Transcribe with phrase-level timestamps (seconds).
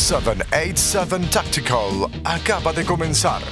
[0.00, 3.42] 787 Tactical acaba de comenzar.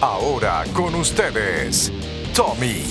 [0.00, 1.92] Ahora con ustedes,
[2.34, 2.82] Tommy.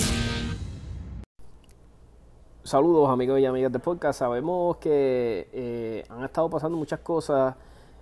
[2.64, 4.20] Saludos amigos y amigas de podcast.
[4.20, 7.54] Sabemos que eh, han estado pasando muchas cosas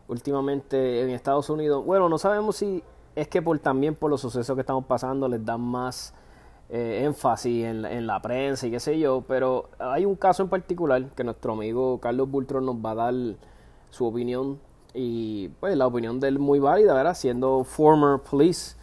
[0.08, 1.84] últimamente en Estados Unidos.
[1.84, 2.84] Bueno, no sabemos si
[3.16, 6.14] es que por también por los sucesos que estamos pasando les dan más
[6.70, 10.50] eh, énfasis en, en, la prensa y qué sé yo, pero hay un caso en
[10.50, 13.14] particular que nuestro amigo Carlos Bultron nos va a dar
[13.90, 17.14] su opinión y pues la opinión de él muy válida, ¿verdad?
[17.14, 18.76] Siendo former police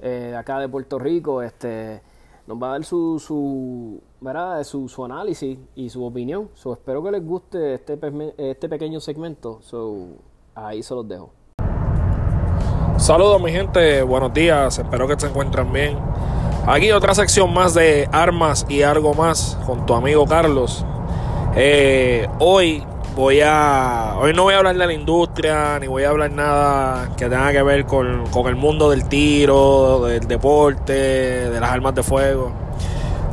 [0.00, 2.02] eh, acá de Puerto Rico, este
[2.46, 4.62] nos va a dar su, su, ¿verdad?
[4.62, 6.48] su, su análisis y su opinión.
[6.54, 7.98] So, espero que les guste este,
[8.36, 9.58] este pequeño segmento.
[9.62, 10.08] So,
[10.54, 11.32] ahí se los dejo.
[12.98, 15.98] Saludos mi gente, buenos días, espero que se encuentren bien.
[16.66, 20.84] Aquí otra sección más de armas y algo más con tu amigo Carlos.
[21.54, 22.82] Eh, hoy
[23.16, 24.14] voy a.
[24.20, 27.50] Hoy no voy a hablar de la industria, ni voy a hablar nada que tenga
[27.50, 32.52] que ver con, con el mundo del tiro, del deporte, de las armas de fuego.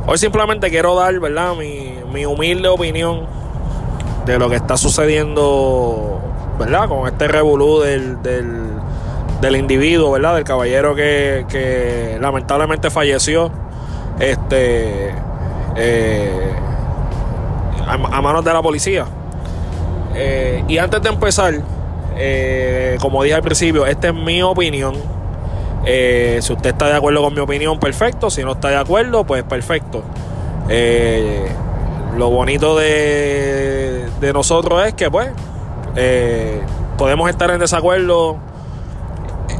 [0.06, 3.26] Hoy simplemente quiero dar, ¿verdad?, mi, mi humilde opinión
[4.24, 6.18] de lo que está sucediendo,
[6.58, 8.70] ¿verdad?, con este revolú del, del,
[9.42, 13.50] del individuo, ¿verdad?, del caballero que, que lamentablemente falleció.
[14.18, 15.12] Este.
[15.76, 16.52] Eh,
[17.86, 19.06] a, a manos de la policía.
[20.14, 21.54] Eh, y antes de empezar,
[22.16, 24.94] eh, como dije al principio, esta es mi opinión.
[25.86, 28.30] Eh, si usted está de acuerdo con mi opinión, perfecto.
[28.30, 30.02] Si no está de acuerdo, pues perfecto.
[30.68, 31.46] Eh,
[32.16, 35.30] lo bonito de, de, nosotros es que, pues,
[36.96, 38.38] podemos estar en desacuerdo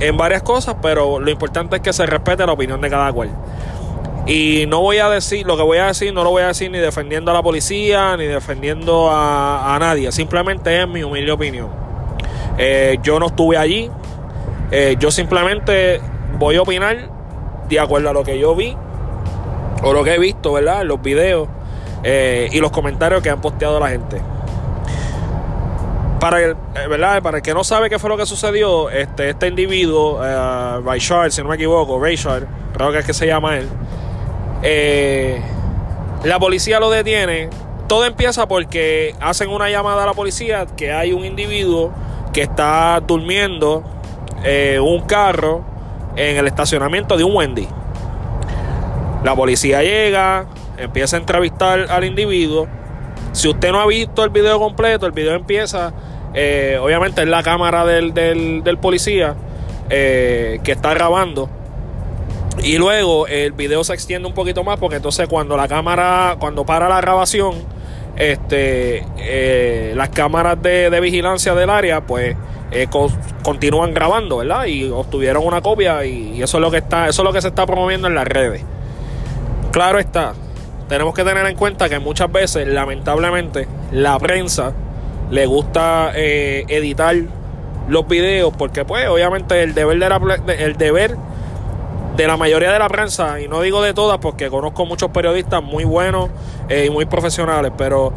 [0.01, 3.31] en varias cosas, pero lo importante es que se respete la opinión de cada cual.
[4.27, 6.71] Y no voy a decir, lo que voy a decir, no lo voy a decir
[6.71, 10.11] ni defendiendo a la policía, ni defendiendo a, a nadie.
[10.13, 11.69] Simplemente es mi humilde opinión.
[12.57, 13.91] Eh, yo no estuve allí.
[14.71, 16.01] Eh, yo simplemente
[16.39, 17.11] voy a opinar
[17.69, 18.77] de acuerdo a lo que yo vi
[19.83, 20.83] o lo que he visto, ¿verdad?
[20.83, 21.49] En los videos
[22.03, 24.21] eh, y los comentarios que han posteado la gente.
[26.19, 26.57] Para el,
[26.89, 27.23] ¿verdad?
[27.23, 31.43] Para el que no sabe qué fue lo que sucedió, este, este individuo, uh, si
[31.43, 33.69] no me equivoco, Rayshard, creo que es que se llama él,
[34.65, 35.41] eh,
[36.25, 37.51] la policía lo detiene.
[37.87, 41.93] Todo empieza porque hacen una llamada a la policía que hay un individuo
[42.33, 43.85] que está durmiendo
[44.43, 45.65] eh, un carro
[46.17, 47.69] en el estacionamiento de un Wendy.
[49.23, 50.47] La policía llega,
[50.79, 52.67] empieza a entrevistar al individuo.
[53.33, 55.93] Si usted no ha visto el video completo, el video empieza,
[56.33, 59.35] eh, obviamente es la cámara del, del, policía
[59.91, 61.51] eh, que está grabando
[62.63, 66.65] y luego el video se extiende un poquito más porque entonces cuando la cámara, cuando
[66.65, 67.55] para la grabación,
[68.17, 72.37] este, eh, las cámaras de, de, vigilancia del área, pues
[72.71, 73.11] eh, co
[73.43, 74.67] continúan grabando, ¿verdad?
[74.67, 77.43] Y obtuvieron una copia y, y, eso es lo que está, eso es lo que
[77.43, 78.63] se está promoviendo en las redes.
[79.73, 80.35] Claro está,
[80.89, 84.73] tenemos que tener en cuenta que muchas veces, lamentablemente, la prensa
[85.31, 87.17] le gusta eh, editar
[87.89, 91.17] los videos porque, pues, obviamente el deber de la, el deber
[92.17, 95.63] de la mayoría de la prensa, y no digo de todas porque conozco muchos periodistas
[95.63, 96.31] muy buenos
[96.69, 98.13] eh, y muy profesionales, pero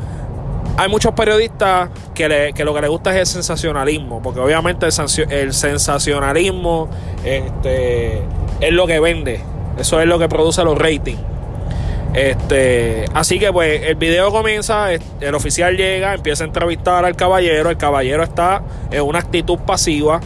[0.78, 4.86] hay muchos periodistas que, le, que, lo que les gusta es el sensacionalismo, porque obviamente
[4.86, 6.90] el, el sensacionalismo
[7.24, 8.22] este,
[8.60, 9.42] es lo que vende,
[9.80, 11.20] eso es lo que produce los ratings.
[12.14, 17.70] Este, así que pues el video comienza, el oficial llega, empieza a entrevistar al caballero,
[17.70, 20.20] el caballero está en una actitud pasiva,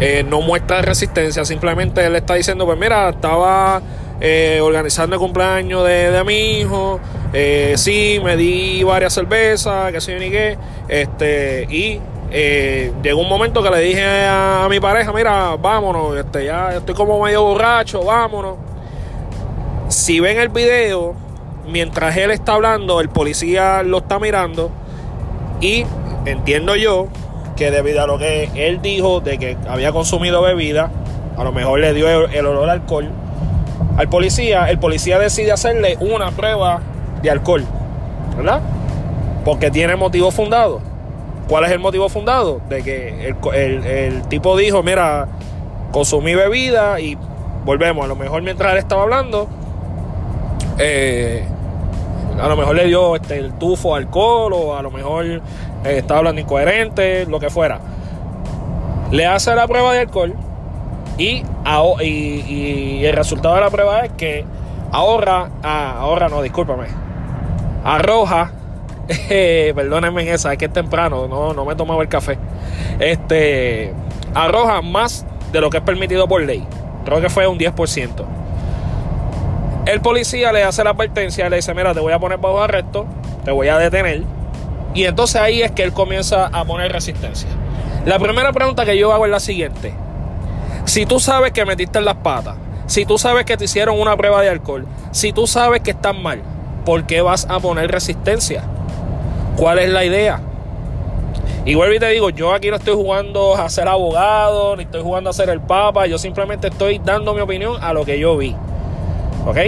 [0.00, 3.82] eh, no muestra resistencia, simplemente él está diciendo, pues mira, estaba
[4.20, 6.98] eh, organizando el cumpleaños de, de mi hijo,
[7.32, 12.00] eh, sí, me di varias cervezas, que sé yo ni qué, este, y
[12.32, 16.76] eh, llegó un momento que le dije a, a, mi pareja, mira, vámonos, este, ya
[16.76, 18.56] estoy como medio borracho, vámonos.
[19.88, 21.14] Si ven el video,
[21.66, 24.70] mientras él está hablando, el policía lo está mirando
[25.60, 25.84] y
[26.24, 27.08] entiendo yo
[27.60, 30.90] que debido a lo que él dijo de que había consumido bebida,
[31.36, 33.10] a lo mejor le dio el, olor al alcohol
[33.98, 36.80] al policía, el policía decide hacerle una prueba
[37.20, 37.62] de alcohol,
[38.34, 38.62] ¿verdad?
[39.44, 40.80] Porque tiene motivo fundado.
[41.48, 42.62] ¿Cuál es el motivo fundado?
[42.70, 45.28] De que el, el, el tipo dijo, mira,
[45.92, 47.18] consumí bebida y
[47.66, 49.48] volvemos, a lo mejor mientras él estaba hablando,
[50.78, 51.44] eh,
[52.40, 55.42] a lo mejor le dio este, el tufo alcohol o a lo mejor
[55.84, 57.80] eh, estaba hablando incoherente, lo que fuera.
[59.10, 60.34] Le hace la prueba de alcohol
[61.18, 61.42] y,
[62.00, 64.44] y, el resultado de la prueba es que
[64.92, 66.86] ahorra, ah, ahorra no, discúlpame,
[67.84, 68.52] arroja
[69.28, 72.38] eh, perdónenme en esa, es que es temprano, no, no me he tomado el café.
[72.98, 73.92] Este
[74.34, 76.64] arroja más de lo que es permitido por ley.
[77.04, 78.24] Creo que fue un 10%.
[79.86, 83.06] El policía le hace la advertencia, le dice, mira, te voy a poner bajo arresto,
[83.44, 84.22] te voy a detener.
[84.94, 87.48] Y entonces ahí es que él comienza a poner resistencia.
[88.04, 89.94] La primera pregunta que yo hago es la siguiente.
[90.84, 92.56] Si tú sabes que metiste en las patas,
[92.86, 96.16] si tú sabes que te hicieron una prueba de alcohol, si tú sabes que estás
[96.18, 96.42] mal,
[96.84, 98.64] ¿por qué vas a poner resistencia?
[99.56, 100.40] ¿Cuál es la idea?
[101.64, 105.02] Y vuelvo y te digo, yo aquí no estoy jugando a ser abogado, ni estoy
[105.02, 108.36] jugando a ser el papa, yo simplemente estoy dando mi opinión a lo que yo
[108.36, 108.56] vi.
[109.46, 109.58] ¿Ok?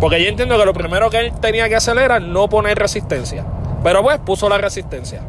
[0.00, 3.44] Porque yo entiendo que lo primero que él tenía que hacer era no poner resistencia.
[3.82, 5.20] Pero pues puso la resistencia.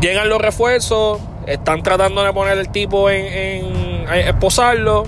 [0.00, 5.04] Llegan los refuerzos, están tratando de poner el tipo en, en, esposarlo.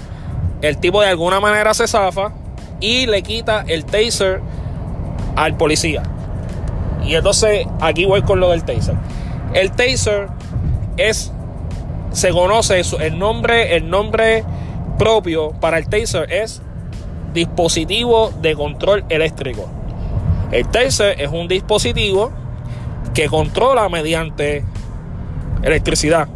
[0.62, 2.32] El tipo de alguna manera se zafa
[2.80, 4.40] y le quita el taser
[5.36, 6.02] al policía.
[7.04, 8.94] Y entonces aquí voy con lo del taser.
[9.54, 10.28] El taser
[10.96, 11.32] es,
[12.12, 14.44] se conoce el nombre, el nombre
[14.98, 16.62] propio para el taser es
[17.32, 19.68] dispositivo de control eléctrico.
[20.52, 22.32] El taser es un dispositivo
[23.14, 24.64] que controla mediante
[25.62, 26.28] electricidad.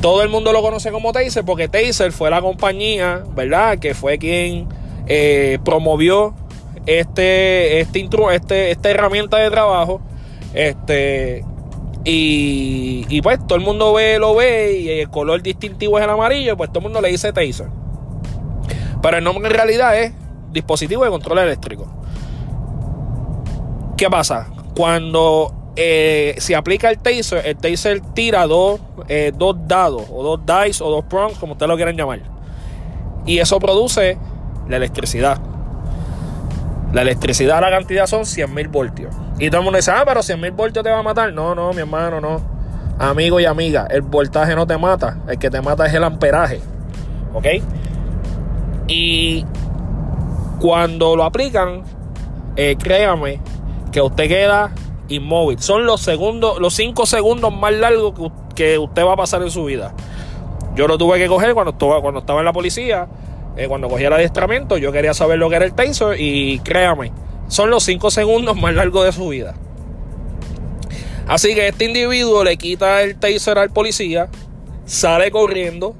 [0.00, 3.78] Todo el mundo lo conoce como Taser porque Taser fue la compañía, ¿verdad?
[3.78, 4.68] Que fue quien
[5.06, 6.34] eh, promovió
[6.86, 10.00] este, este, este, esta herramienta de trabajo.
[10.54, 11.44] Este,
[12.04, 16.10] y, y, pues todo el mundo ve, lo ve y el color distintivo es el
[16.10, 17.68] amarillo, pues todo el mundo le dice Taser.
[19.00, 20.12] Pero el nombre en realidad es
[20.50, 22.01] dispositivo de control eléctrico.
[24.02, 24.48] ¿Qué pasa?
[24.74, 30.40] Cuando eh, se aplica el taser, el taser tira dos, eh, dos dados, o dos
[30.44, 32.18] dice, o dos prongs, como ustedes lo quieran llamar.
[33.26, 34.18] Y eso produce
[34.68, 35.38] la electricidad.
[36.92, 39.14] La electricidad, la cantidad son 100.000 voltios.
[39.38, 41.32] Y todo el mundo dice, ah, pero 100.000 voltios te va a matar.
[41.32, 42.40] No, no, mi hermano, no.
[42.98, 45.18] Amigo y amiga, el voltaje no te mata.
[45.28, 46.60] El que te mata es el amperaje.
[47.34, 47.46] ¿Ok?
[48.88, 49.46] Y
[50.58, 51.84] cuando lo aplican,
[52.56, 53.51] eh, créame
[53.92, 54.72] que usted queda
[55.08, 55.60] inmóvil.
[55.60, 58.14] Son los segundos, los cinco segundos más largos
[58.54, 59.94] que, usted va a pasar en su vida.
[60.74, 63.06] Yo lo tuve que coger cuando estaba, cuando estaba en la policía,
[63.56, 67.12] eh, cuando cogía el adiestramiento, yo quería saber lo que era el taser y créame,
[67.48, 69.54] son los cinco segundos más largos de su vida.
[71.28, 74.28] Así que este individuo le quita el taser al policía,
[74.86, 75.94] sale corriendo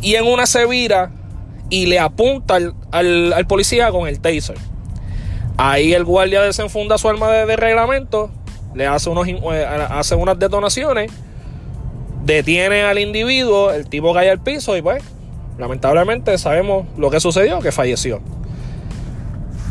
[0.00, 1.12] y en una se vira
[1.70, 2.58] y le apunta
[2.90, 4.56] al, policía con el taser.
[5.56, 8.30] Ahí el guardia desenfunda su arma de, reglamento,
[8.74, 11.12] le hace, unos, eh, hace unas detonaciones,
[12.24, 15.02] detiene al individuo, el tipo cae al piso y pues,
[15.58, 18.20] lamentablemente sabemos lo que sucedió, que falleció.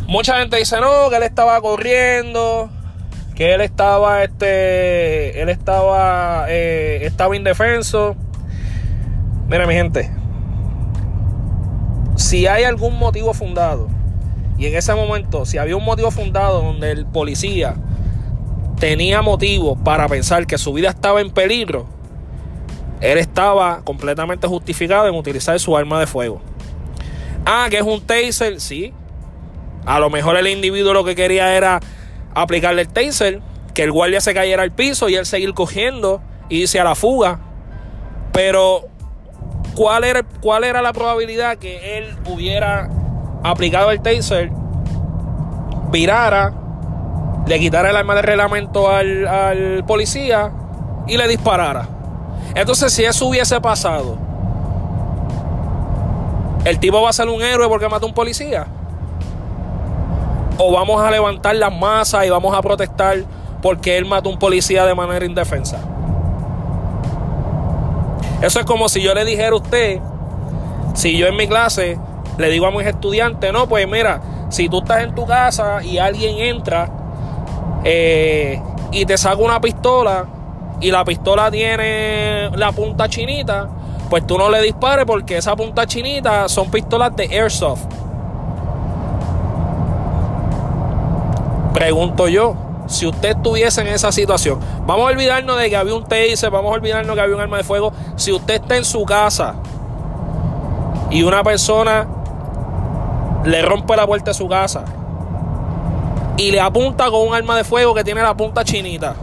[0.06, 2.70] Mucha gente dice no, que él estaba corriendo,
[3.34, 8.14] que él estaba, este, él estaba, eh, estaba indefenso.
[9.48, 10.10] Mira mi gente,
[12.16, 13.88] si hay algún motivo fundado,
[14.58, 17.74] y en ese momento, si había un motivo fundado donde el policía
[18.78, 21.86] tenía motivo para pensar que su vida estaba en peligro,
[23.00, 26.40] él estaba completamente justificado en utilizar su arma de fuego.
[27.44, 28.92] Ah, que es un taser, sí.
[29.84, 31.80] A lo mejor el individuo lo que quería era
[32.34, 33.40] aplicarle el taser,
[33.74, 36.94] que el guardia se cayera al piso y él seguir cogiendo y irse a la
[36.94, 37.40] fuga.
[38.32, 38.92] Pero
[39.74, 42.90] ¿Cuál era, ¿Cuál era la probabilidad que él hubiera
[43.42, 44.50] aplicado el taser,
[45.90, 46.52] virara,
[47.46, 50.52] le quitara el arma de reglamento al, al policía
[51.06, 51.88] y le disparara?
[52.54, 54.16] Entonces, si eso hubiese pasado,
[56.64, 58.66] ¿el tipo va a ser un héroe porque mató a un policía?
[60.58, 63.24] ¿O vamos a levantar las masas y vamos a protestar
[63.62, 65.78] porque él mató a un policía de manera indefensa?
[68.42, 70.00] Eso es como si yo le dijera a usted,
[70.94, 71.98] si yo en mi clase
[72.38, 75.98] le digo a mis estudiantes, no, pues mira, si tú estás en tu casa y
[75.98, 76.90] alguien entra
[77.84, 78.60] eh,
[78.90, 80.26] y te saca una pistola
[80.80, 83.68] y la pistola tiene la punta chinita,
[84.10, 87.86] pues tú no le dispares porque esa punta chinita son pistolas de airsoft.
[91.72, 92.54] Pregunto yo,
[92.86, 96.72] si usted estuviese en esa situación, vamos a olvidarnos de que había un taser, vamos
[96.72, 97.92] a olvidarnos que había un arma de fuego.
[98.16, 99.54] Si usted está en su casa
[101.10, 102.06] y una persona
[103.44, 104.84] le rompe la puerta de su casa
[106.36, 109.14] y le apunta con un arma de fuego que tiene la punta chinita,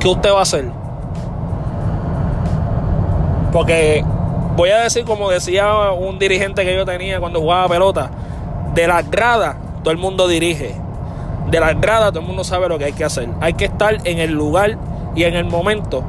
[0.00, 0.70] ¿qué usted va a hacer?
[3.52, 4.04] Porque
[4.56, 8.10] voy a decir como decía un dirigente que yo tenía cuando jugaba pelota,
[8.74, 10.74] de las gradas todo el mundo dirige.
[11.50, 13.28] De la entrada todo el mundo sabe lo que hay que hacer.
[13.40, 14.76] Hay que estar en el lugar
[15.14, 16.04] y en el momento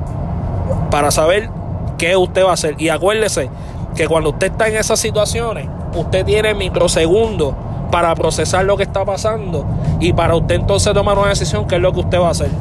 [0.92, 1.50] para saber
[1.98, 2.76] qué usted va a hacer.
[2.78, 3.50] Y acuérdese
[3.96, 7.54] que cuando usted está en esas situaciones, usted tiene microsegundos
[7.92, 9.66] para procesar lo que está pasando
[10.00, 12.52] y para usted entonces tomar una decisión qué es lo que usted va a hacer.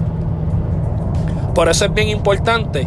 [1.55, 2.87] Por eso es bien importante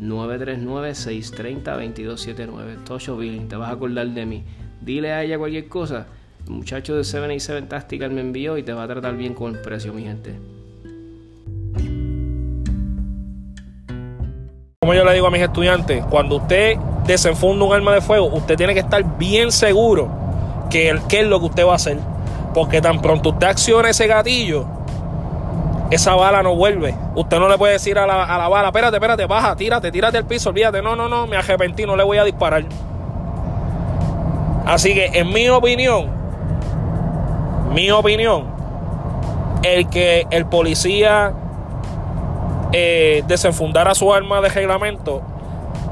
[0.00, 2.84] 939-630-2279.
[2.84, 4.44] Tocho Billing, te vas a acordar de mí.
[4.80, 6.06] Dile a ella cualquier cosa
[6.48, 9.92] muchacho de 77 Tactical me envió y te va a tratar bien con el precio,
[9.92, 10.38] mi gente.
[14.80, 16.76] Como yo le digo a mis estudiantes, cuando usted
[17.06, 20.08] desenfunda un arma de fuego, usted tiene que estar bien seguro
[20.70, 21.98] que qué es lo que usted va a hacer.
[22.54, 24.66] Porque tan pronto usted acciona ese gatillo,
[25.90, 26.94] esa bala no vuelve.
[27.14, 30.18] Usted no le puede decir a la, a la bala, espérate, espérate, baja, tírate, tírate
[30.18, 30.82] al piso, olvídate.
[30.82, 32.64] No, no, no, me arrepentí, no le voy a disparar.
[34.66, 36.10] Así que, en mi opinión,
[37.72, 38.46] mi opinión,
[39.62, 41.32] el que el policía
[42.72, 45.22] eh, desenfundara su arma de reglamento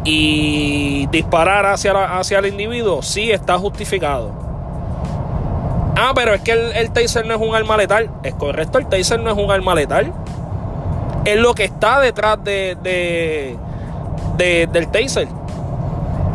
[0.04, 4.43] y disparara hacia, hacia el individuo, sí está justificado.
[5.96, 8.10] Ah, pero es que el, taser no es un arma letal.
[8.22, 10.12] Es correcto, el taser no es un arma letal.
[11.24, 15.28] Es lo que está detrás de, de, del taser.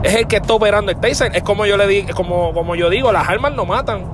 [0.03, 1.35] Es el que está operando el taser.
[1.35, 4.05] Es como yo le digo, como, como yo digo, las armas no matan.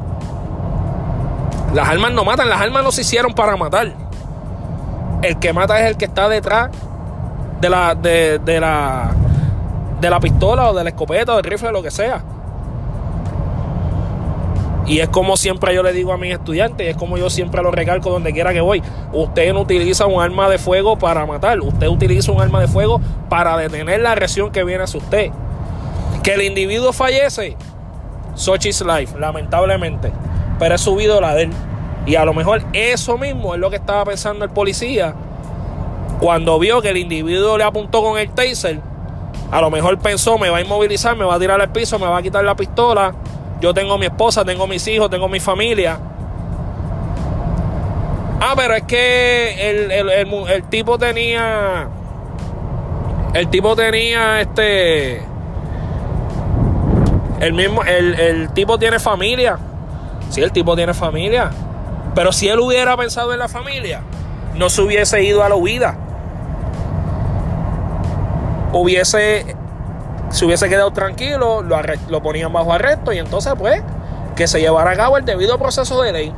[1.73, 3.91] Las armas no matan, las armas no se hicieron para matar.
[5.21, 6.69] El que mata es el que está detrás
[7.61, 9.11] de la, de, la,
[9.99, 12.23] de la pistola o de la escopeta o del rifle, lo que sea.
[14.85, 17.71] Y es como siempre yo le digo a mis estudiantes, es como yo siempre lo
[17.71, 18.83] recalco donde quiera que voy.
[19.13, 23.01] Usted no utiliza un arma de fuego para matar, usted utiliza un arma de fuego
[23.29, 25.31] para detener la agresión que viene hacia usted.
[26.21, 27.57] Que el individuo fallece,
[28.35, 30.11] such is life, lamentablemente
[30.59, 31.51] pero es subido la de él.
[32.05, 35.15] Y a lo mejor eso mismo es lo que estaba pensando el policía
[36.19, 38.79] cuando vio que el individuo le apuntó con el taser.
[39.51, 42.07] A lo mejor pensó, me va a inmovilizar, me va a tirar al piso, me
[42.07, 43.13] va a quitar la pistola.
[43.61, 45.97] Yo tengo mi esposa, tengo mis hijos, tengo mi familia.
[48.41, 51.87] Ah, pero es que el, tipo tenía.
[53.33, 55.21] El tipo tenía este.
[57.39, 57.83] El mismo.
[57.83, 59.57] el tipo tiene familia.
[60.29, 61.51] Si el tipo tiene familia.
[62.13, 64.01] Pero si él hubiera pensado en la familia,
[64.55, 65.97] no se hubiese ido a la huida.
[68.71, 69.54] Hubiese,
[70.35, 71.77] se hubiese quedado tranquilo, lo,
[72.09, 73.81] lo ponían bajo arresto y entonces pues
[74.35, 76.33] que se llevara a cabo el debido proceso de ley.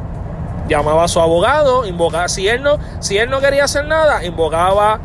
[0.69, 4.99] Llamaba a su abogado, invocaba, si él no, si él no quería hacer nada, invocaba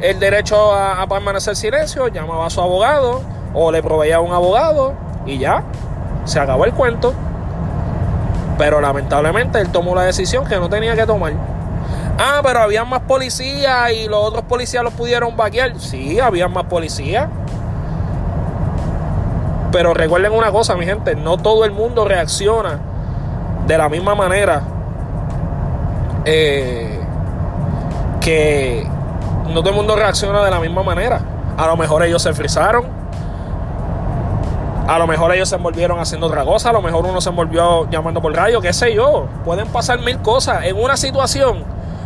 [0.00, 3.20] el derecho a, a permanecer silencio, llamaba a su abogado
[3.52, 4.94] o le proveía un abogado
[5.26, 5.62] y ya,
[6.24, 7.12] se acabó el cuento.
[8.56, 11.34] Pero lamentablemente él tomó la decisión que no tenía que tomar.
[12.18, 15.78] Ah, pero había más policías y los otros policías los pudieron vaquear.
[15.78, 17.28] Sí, había más policías.
[19.70, 22.78] Pero recuerden una cosa, mi gente, no todo el mundo reacciona
[23.66, 24.62] de la misma manera.
[26.24, 27.00] Eh,
[28.20, 28.86] que
[29.48, 31.20] no todo el mundo reacciona de la misma manera.
[31.56, 32.98] A lo mejor ellos se frizaron.
[34.86, 37.90] A lo mejor ellos se envolvieron haciendo otra cosa, a lo mejor uno se envolvió
[37.90, 39.26] llamando por radio, qué sé yo.
[39.44, 40.64] Pueden pasar mil cosas.
[40.64, 41.62] En una situación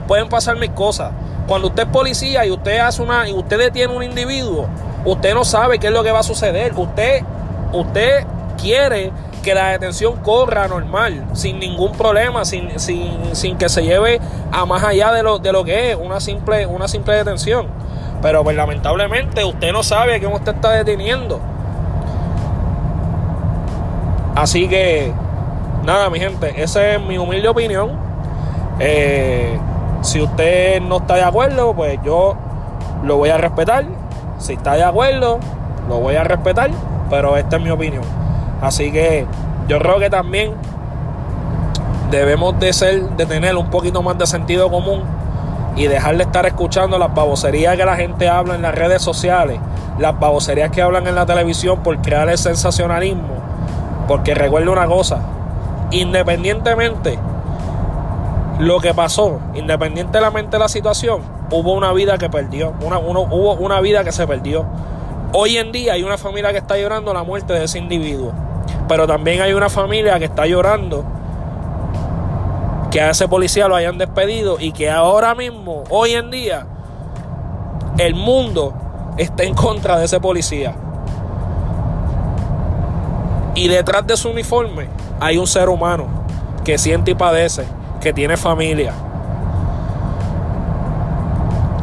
[0.09, 1.13] pueden pasar mil cosas.
[1.47, 4.67] Cuando usted es policía y usted hace una y usted detiene un individuo,
[5.05, 6.73] usted no sabe qué es lo que va a suceder.
[6.75, 7.23] Usted
[7.73, 8.27] usted
[8.61, 9.13] quiere
[9.43, 14.21] que la detención corra normal, sin ningún problema, sin, sin, que se lleve
[14.53, 17.67] a más allá de lo, de lo que es una simple, una simple detención.
[18.23, 21.41] Pero pues lamentablemente usted no sabe a quién usted está deteniendo.
[24.37, 25.13] Así que,
[25.85, 27.91] nada, mi gente, esa es mi humilde opinión.
[28.79, 29.59] Eh,
[30.03, 32.37] si usted no está de acuerdo, pues yo
[33.03, 33.85] lo voy a respetar.
[34.39, 35.39] Si está de acuerdo,
[35.89, 36.71] lo voy a respetar.
[37.13, 38.05] Pero esta es mi opinión.
[38.63, 39.27] Así que
[39.69, 40.55] yo creo que también
[42.11, 45.03] debemos de ser, de tener un poquito más de sentido común
[45.77, 49.61] y dejar de estar escuchando las baboserías que la gente habla en las redes sociales,
[49.99, 53.35] las baboserías que hablan en la televisión por crear el sensacionalismo.
[54.09, 55.19] Porque recuerde una cosa,
[55.91, 57.19] independientemente
[58.59, 63.83] lo que pasó, independientemente de la situación, hubo una vida que perdió, una, hubo una
[63.83, 64.65] vida que se perdió.
[65.35, 68.33] Hoy en día hay una familia que está llorando la muerte de ese individuo.
[68.87, 71.05] Pero también hay una familia que está llorando
[72.91, 76.67] que a ese policía lo hayan despedido y que ahora mismo, hoy en día,
[77.97, 78.75] el mundo
[79.17, 80.75] está en contra de ese policía.
[83.55, 84.89] Y detrás de su uniforme
[85.21, 86.07] hay un ser humano
[86.65, 87.65] que siente y padece,
[88.03, 88.93] que tiene familia.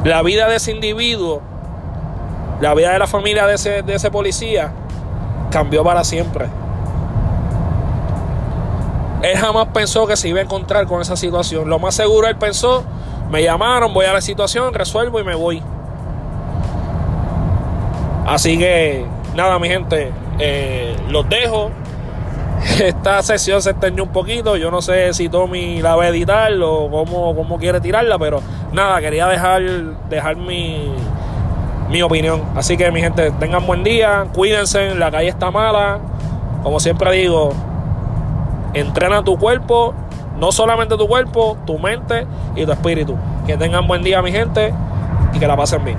[0.03, 1.41] La vida de ese individuo,
[2.61, 4.71] la vida de la familia de ese, de ese policía,
[5.51, 6.47] cambió para siempre.
[9.21, 11.69] Él jamás pensó que se iba a encontrar con esa situación.
[11.69, 12.83] Lo más seguro él pensó,
[13.29, 15.61] me llamaron, voy a la situación, resuelvo y me voy.
[18.25, 21.71] Así que, nada, mi gente, eh, los dejo.
[22.79, 24.55] Esta sesión se extendió un poquito.
[24.55, 28.41] Yo no sé si Tommy la va a editar o cómo, cómo quiere tirarla, pero
[28.71, 29.61] nada, quería dejar,
[30.09, 30.93] dejar mi,
[31.89, 32.41] mi opinión.
[32.55, 35.99] Así que, mi gente, tengan buen día, cuídense, la calle está mala.
[36.63, 37.53] Como siempre digo,
[38.73, 39.95] Entrena tu cuerpo,
[40.37, 43.15] no solamente tu cuerpo, tu mente y tu espíritu.
[43.47, 44.73] Que tengan buen día, mi gente,
[45.33, 45.97] y que la pasen bien.